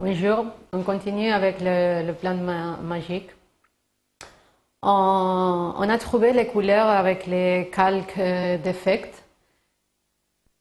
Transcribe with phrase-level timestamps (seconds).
[0.00, 3.28] Bonjour, on continue avec le, plan ma- magique.
[4.82, 9.14] On, a trouvé les couleurs avec les calques euh, d'effect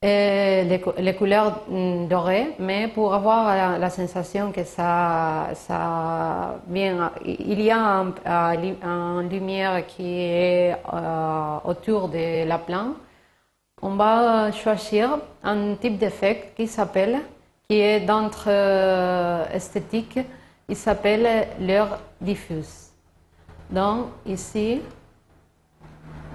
[0.01, 5.47] les, cou- les couleurs mm, dorées, mais pour avoir la, sensation que ça,
[6.67, 12.57] vient, il y a un, un li- un lumière qui est euh, autour de la
[12.57, 12.97] plante.
[13.81, 17.21] On va choisir un type d'effet qui s'appelle,
[17.69, 20.17] qui est d'entre euh, esthétique,
[20.67, 22.89] il s'appelle l'heure diffuse.
[23.69, 24.81] Donc ici,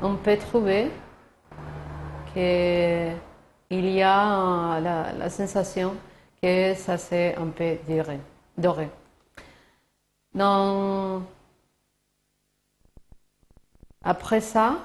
[0.00, 0.92] on peut trouver
[2.32, 3.10] que
[3.70, 5.96] il y a la, sensation
[6.40, 8.20] que ça c'est un peu doré.
[8.56, 8.88] doré.
[10.34, 11.22] Donc,
[14.04, 14.76] après ça,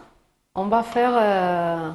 [0.55, 1.91] on va faire euh,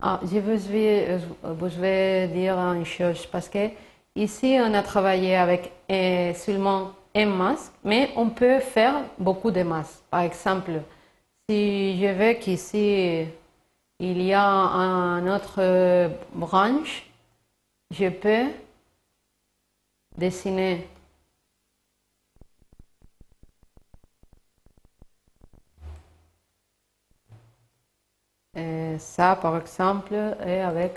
[0.00, 3.70] ah, je vous vais, je vais dire une chose parce que
[4.14, 9.62] ici on a travaillé avec euh, seulement un masque, mais on peut faire beaucoup de
[9.62, 10.02] masques.
[10.10, 10.82] Par exemple,
[11.48, 13.26] si je veux qu'ici
[14.00, 17.04] il y a un autre euh, branche,
[17.90, 18.46] je peux
[20.16, 20.86] dessiner
[28.58, 30.94] Et ça, par exemple, est avec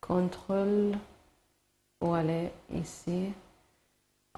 [0.00, 0.92] contrôle
[1.98, 3.32] pour aller ici.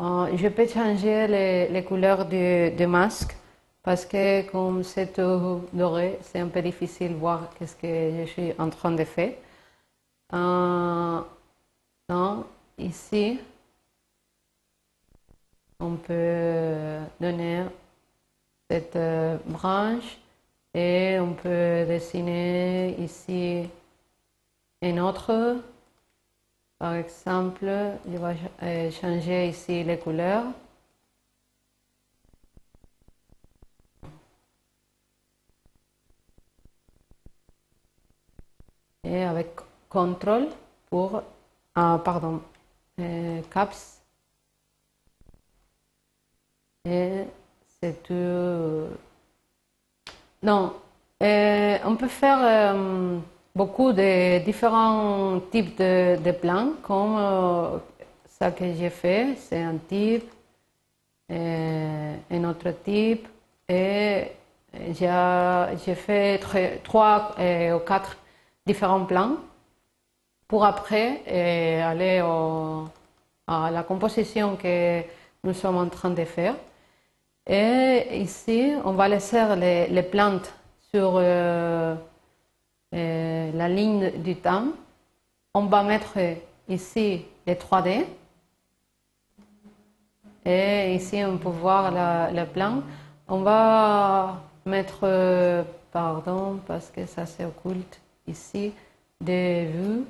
[0.01, 3.37] Euh, je peux changer les, les couleurs du, masque
[3.83, 8.31] parce que comme c'est tout doré, c'est un peu difficile de voir qu'est-ce que je
[8.31, 9.35] suis en train de faire.
[10.33, 11.21] Euh,
[12.09, 12.47] donc,
[12.79, 13.39] ici,
[15.79, 17.65] on peut donner
[18.71, 20.19] cette euh, branche
[20.75, 23.69] et on peut dessiner ici
[24.83, 25.63] un autre.
[26.79, 27.67] Par exemple,
[28.11, 30.47] je vais euh, changer ici les couleurs.
[39.05, 39.49] Et avec
[39.89, 40.49] contrôle
[40.91, 41.23] pour,
[41.75, 42.43] ah, pardon,
[42.99, 44.01] euh, caps.
[46.87, 47.25] Et
[47.81, 48.89] c'est tout.
[50.45, 50.75] Non,
[51.23, 53.19] euh, on peut faire euh,
[53.55, 57.79] beaucoup de différents types de, plans, comme euh,
[58.29, 60.31] ça que j'ai fait, c'est un type,
[61.33, 63.27] euh, un autre type,
[63.71, 64.33] et
[64.93, 66.41] j'ai fait
[66.85, 68.19] trois ou quatre
[68.67, 69.37] différents plans
[70.47, 71.23] pour après
[71.83, 72.19] aller
[73.47, 75.01] à la composition que
[75.43, 76.55] nous sommes en train de faire.
[77.47, 80.55] Et ici, on va laisser les, plantes
[80.91, 81.95] sur euh,
[82.95, 84.69] euh, la ligne du temps.
[85.53, 86.19] On va mettre
[86.69, 88.07] ici les 3D.
[90.47, 92.83] Et ici, on peut voir la- plan.
[93.29, 98.73] On va mettre, pardon, parce que ça c'est occulte, ici,
[99.21, 100.05] des vues.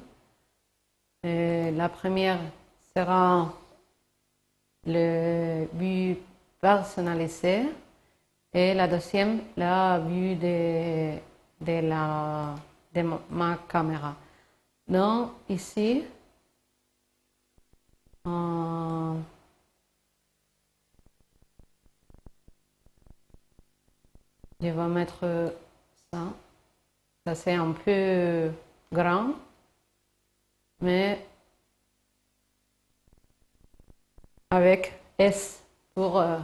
[1.24, 2.38] La première
[2.96, 3.52] sera
[4.86, 6.16] le vue
[6.64, 7.66] personnalisée
[8.54, 11.18] et la deuxième, la vue de,
[11.60, 12.54] de, la,
[12.94, 14.16] de ma- ma caméra.
[14.88, 16.04] Donc, ici,
[18.26, 19.14] euh,
[24.60, 25.54] je vais mettre
[26.10, 26.32] ça.
[27.26, 28.50] Ça, c'est un peu
[28.90, 29.34] grand,
[30.80, 31.26] mais
[34.50, 35.63] avec S
[35.94, 36.38] pour euh,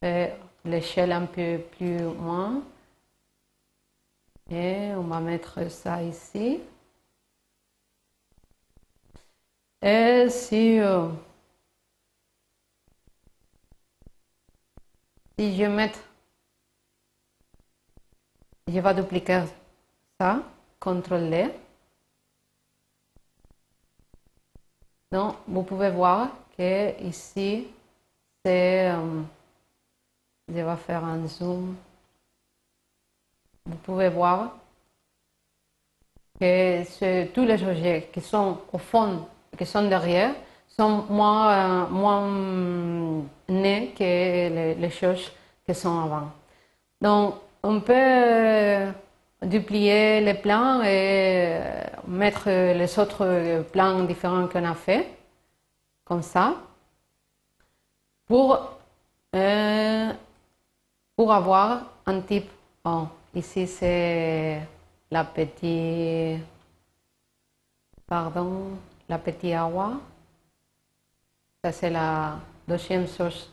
[0.00, 2.62] faire l'échelle un peu plus loin.
[4.50, 6.60] Et on va mettre ça ici.
[9.80, 11.08] Et si, euh,
[15.38, 15.92] si je mets,
[18.66, 19.44] je vais dupliquer
[20.18, 20.42] ça,
[20.80, 21.52] CTRL
[25.12, 27.68] Donc, vous pouvez voir que ici,
[28.46, 29.22] euh,
[30.48, 31.76] je vais faire un zoom.
[33.66, 34.56] Vous pouvez voir
[36.38, 39.26] que tous les objets qui sont au fond,
[39.56, 40.34] qui sont derrière,
[40.76, 45.32] sont moins, euh, hum, nés que les, les choses
[45.66, 46.30] qui sont avant.
[47.00, 48.90] Donc, on peut euh,
[49.42, 55.06] duplier les plans et euh, mettre les autres plans différents qu'on a fait,
[56.04, 56.54] comme ça,
[58.26, 58.78] pour,
[59.34, 60.12] euh,
[61.16, 62.50] pour avoir un type.
[62.84, 64.60] Bon, ici c'est
[65.10, 66.42] la petite,
[68.06, 68.70] pardon,
[69.08, 69.92] la petite awa.
[71.62, 72.36] Ça, c'est la
[72.68, 73.50] deuxième chose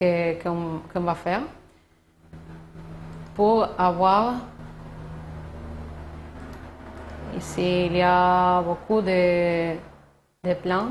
[0.00, 1.42] qu'on va faire
[3.34, 4.34] pour avoir
[7.36, 9.76] ici il y a beaucoup de,
[10.42, 10.88] de plans.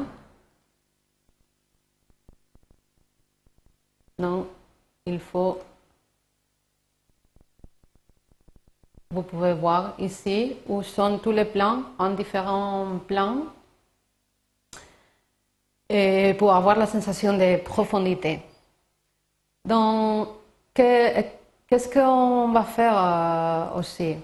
[4.22, 4.48] Non,
[5.08, 5.58] il faut
[9.10, 13.46] Vous pouvez voir ici où sont tous les plans en différents plans
[15.90, 18.40] et pour avoir la sensation de profondité.
[19.66, 20.30] Donc,
[20.74, 21.22] que-
[21.68, 24.16] qu'est-ce qu'on va faire euh, aussi?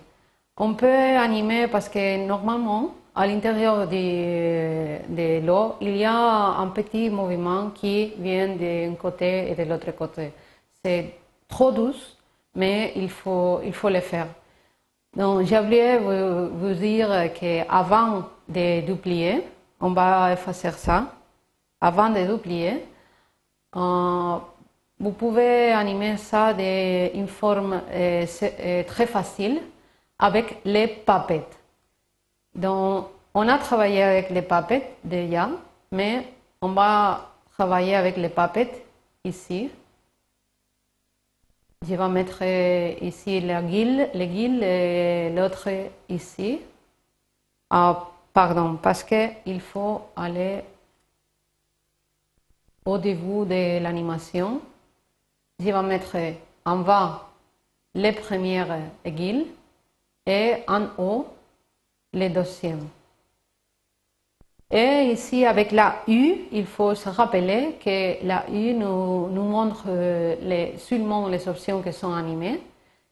[0.57, 7.09] On peut animer parce que normalement, à l'intérieur de, l'eau, il y a un petit
[7.09, 10.31] mouvement qui vient d'un côté et de l'autre côté.
[10.83, 11.15] C'est
[11.47, 12.15] trop douce,
[12.53, 14.27] mais il faut, il faut le faire.
[15.15, 19.43] Donc, j'ai oublié vous, vous dire qu'avant de duplier,
[19.81, 21.05] on va effacer ça.
[21.81, 22.85] Avant de duplier,
[23.75, 24.37] euh,
[24.99, 29.59] vous pouvez animer ça d'une forme euh, euh, très facile
[30.19, 31.57] avec les papettes.
[32.57, 35.47] Donc, on a travaillé avec les papettes déjà,
[35.91, 36.27] mais
[36.59, 38.83] on va travailler avec les papettes
[39.23, 39.69] ici.
[41.87, 42.41] Je vais mettre
[43.03, 45.69] ici la guille, guilles et l'autre
[46.09, 46.59] ici.
[47.69, 50.63] Ah, pardon, parce qu'il faut aller
[52.85, 54.61] au début de l'animation.
[55.59, 56.17] Je vais mettre
[56.65, 57.29] en bas
[57.93, 59.45] les premières aiguilles
[60.25, 61.36] et en haut
[62.17, 62.87] les deuxièmes.
[64.69, 70.77] Et ici, avec la U, il faut se rappeler que la U nous, montre euh,
[70.77, 72.61] seulement les options qui sont animées.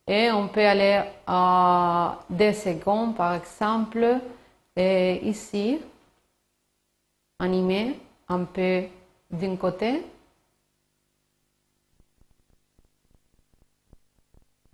[0.05, 4.19] Et on peut aller à des secondes, par exemple,
[4.75, 5.79] et ici,
[7.39, 8.83] animer un peu
[9.31, 10.03] d'un côté,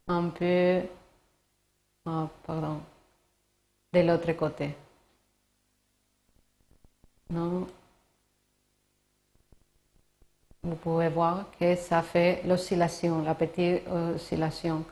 [0.08, 0.82] un peu,
[2.06, 2.82] ah, pardon,
[3.94, 4.76] de l'autre côté.
[10.64, 14.84] Vous pouvez voir que ça fait l'oscillation, la petite oscillation.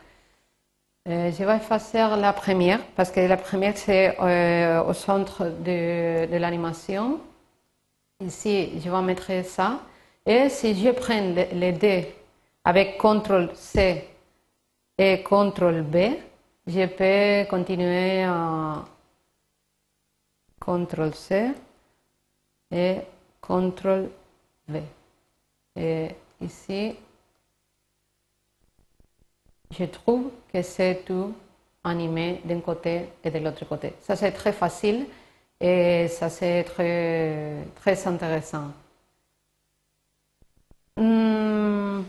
[1.08, 6.26] Euh, je vais effacer la première parce que la première c'est euh, au centre de,
[6.32, 7.20] de l'animation.
[8.22, 9.80] Ici, je vais mettre ça.
[10.26, 12.04] Et si je prends le- les deux
[12.66, 14.08] avec CTRL C
[14.98, 15.96] et CTRL B,
[16.70, 18.86] je peux continuer à
[20.64, 21.52] CTRL C
[22.72, 22.98] et
[23.42, 24.10] CTRL
[24.68, 24.84] V.
[25.76, 26.10] Et
[26.42, 26.96] ici,
[29.72, 31.34] je trouve que c'est tout
[31.84, 33.94] animé d'un côté et de l'autre côté.
[34.02, 35.08] Ça, c'est très facile
[35.60, 38.72] et ça, c'est très, très intéressant.
[40.98, 42.04] Hmm,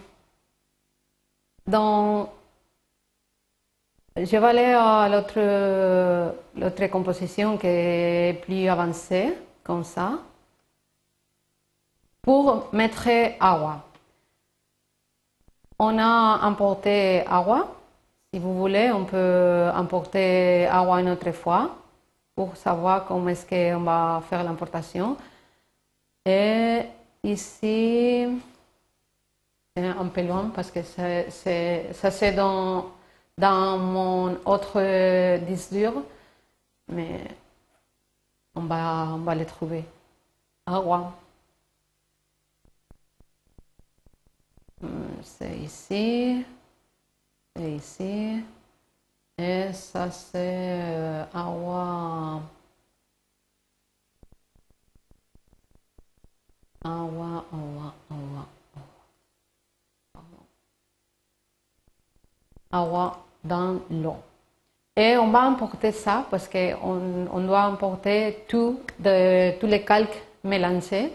[1.67, 2.31] Donc,
[4.25, 10.19] je vais aller à l'autre, composition qui est plus avancée, comme ça,
[12.23, 13.09] pour mettre
[13.41, 13.83] agua.
[15.79, 17.69] On a importé agua.
[18.33, 21.77] Si vous voulez, on peut importer agua une autre fois
[22.35, 25.17] pour savoir comment est-ce qu'on va faire l'importation.
[26.27, 26.83] Et
[27.25, 28.27] ici,
[29.75, 32.87] c'est un peu loin parce que ça c'est dans,
[33.41, 36.05] dans mon autre disque dur,
[36.89, 37.27] mais
[38.55, 39.85] on va, on va le trouver.
[40.67, 41.15] Agua.
[44.83, 46.45] Hum, C'est ici,
[47.57, 48.45] c'est ici,
[49.39, 52.43] et ça c'est euh, agua.
[56.85, 58.47] Agua, agua, agua,
[62.73, 64.17] agua dans l'eau.
[64.97, 70.23] Et on va importer ça parce qu'on on doit importer tout de, tous les calques
[70.45, 71.13] mélangés.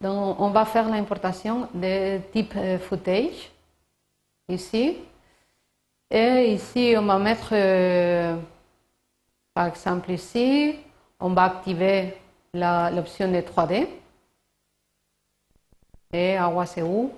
[0.00, 3.50] Donc, on va faire l'importation de type euh, footage
[4.48, 4.98] ici.
[6.10, 8.36] Et ici, on va mettre, euh,
[9.52, 10.76] par exemple ici,
[11.18, 12.14] on va activer
[12.54, 13.88] l'option de 3D.
[16.12, 17.12] Et Agua c'est où?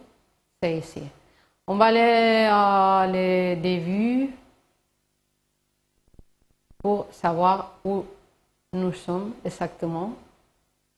[0.62, 1.02] C'est ici.
[1.70, 4.30] On va aller à les début
[6.78, 8.06] pour savoir où
[8.72, 10.14] nous sommes exactement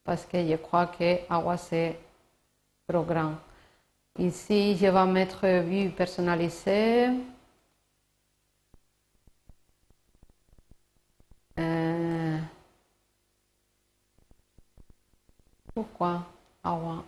[0.05, 1.99] parce que je crois que Agua c'est
[2.89, 3.35] trop grand.
[4.17, 7.09] Ici, je vais mettre vue personnalisée.
[11.59, 12.39] Euh,
[15.75, 16.23] pourquoi
[16.63, 17.03] Agua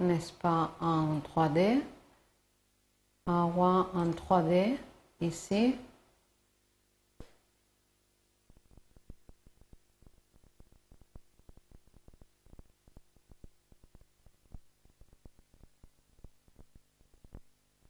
[0.00, 1.82] n'est-ce pas, en 3D.
[3.26, 4.78] Agua en 3D,
[5.20, 5.74] ici.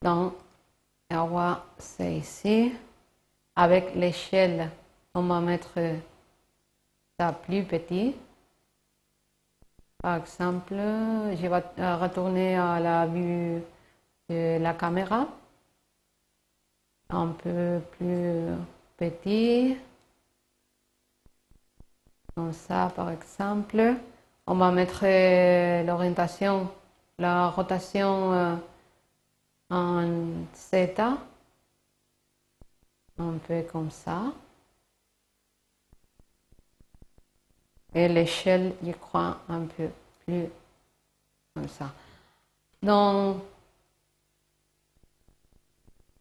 [0.01, 0.35] Donc,
[1.11, 2.73] agua, c'est ici.
[3.55, 4.71] Avec l'échelle,
[5.15, 5.79] on va mettre
[7.19, 8.15] ça plus petit.
[10.03, 13.63] Par exemple, je vais retourner à la vue
[14.29, 15.29] la caméra.
[17.11, 18.49] Un peu plus
[18.97, 19.77] petit.
[22.35, 23.95] Comme ça, par exemple.
[24.47, 25.05] On va mettre
[25.85, 26.71] l'orientation,
[27.19, 28.57] la rotation euh,
[29.71, 31.01] en θ.
[33.19, 34.33] Un peu comme ça.
[37.97, 39.89] et l'échelle, je crois, un peu
[40.25, 40.49] plus
[41.55, 41.91] comme ça.
[42.83, 43.43] Donc,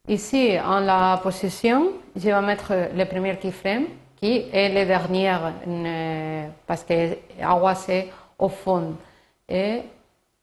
[0.08, 3.86] ici, en la position, je vais mettre le premier keyframe
[4.16, 5.36] qui est le dernier
[5.68, 8.96] euh, parce que Awa c'est au fond.
[9.48, 9.82] Et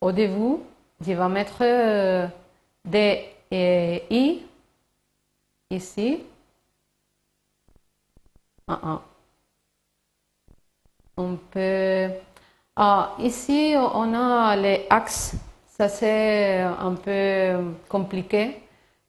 [0.00, 0.58] au début,
[1.00, 2.26] je vais mettre euh,
[2.84, 4.42] D et I
[5.70, 6.22] ici.
[8.68, 9.02] Ah, ah
[11.16, 12.08] on peut...
[12.74, 15.34] Ah, ici, on a les axes.
[15.66, 18.61] Ça, c'est un peu compliqué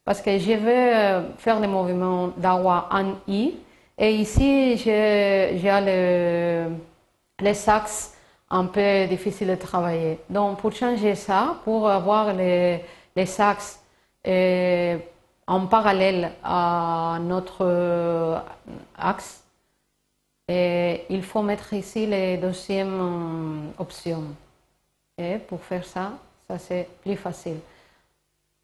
[0.06, 3.56] parce que je vais faire les mouvements d'Awa en I.
[3.98, 6.70] Et ici, j'ai le,
[7.40, 8.14] les axes
[8.50, 10.20] un peu difficiles de travailler.
[10.30, 12.82] Donc, pour changer ça, pour avoir les,
[13.16, 13.80] les axes
[14.28, 14.98] euh,
[15.48, 18.44] en parallèle à notre
[18.98, 19.44] axe,
[20.48, 24.24] et il faut mettre ici les deuxième euh, option.
[25.18, 26.12] Et pour faire ça,
[26.48, 27.60] ça c'est plus facile.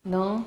[0.04, 0.42] Donc,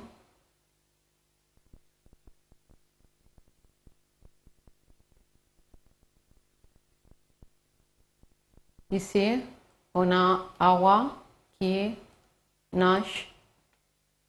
[8.92, 9.40] ici,
[9.94, 11.16] on a agua
[11.58, 11.96] qui
[12.72, 13.34] nage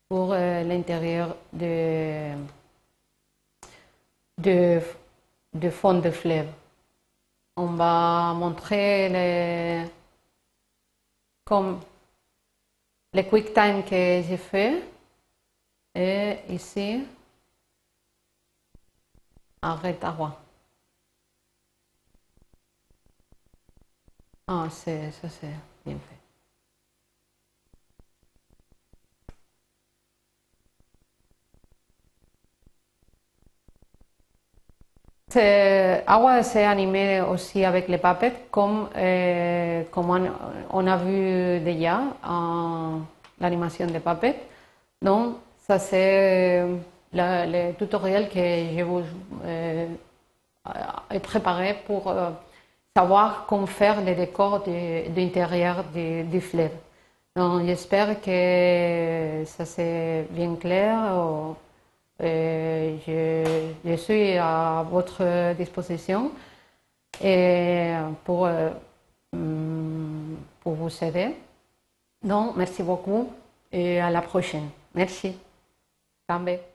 [0.09, 2.33] pour euh, l'intérieur de,
[5.69, 6.47] fond de fleuve
[7.55, 9.85] on va montrer les,
[11.45, 11.79] comme
[13.13, 14.83] les quick time que j'ai fait.
[15.95, 17.05] Et ici,
[19.61, 20.42] arrête à.
[24.47, 25.47] Ah, c'est, ça c'est
[25.85, 26.23] bien fait.
[36.05, 40.09] Agua s'est animé aussi avec les puppets, comme, euh, comme
[40.71, 42.01] on, a vu déjà
[43.39, 44.39] l'animation des puppets.
[45.01, 46.63] Donc, ça c'est
[47.13, 48.39] le, tutoriel que
[48.77, 49.03] je vous
[49.45, 49.87] euh,
[51.11, 52.29] ai préparé pour euh,
[52.95, 56.71] savoir comment faire les décors de, l'intérieur du, du, fleuve.
[57.35, 61.55] Donc, j'espère que ça c'est bien clair.
[62.21, 66.31] Euh, je, suis à votre disposition
[67.23, 68.69] et pour, euh,
[70.61, 71.35] pour vous aider.
[72.21, 73.29] Donc, merci beaucoup
[73.71, 74.69] et à la prochaine.
[74.93, 75.35] Merci.
[76.27, 76.72] Tambe.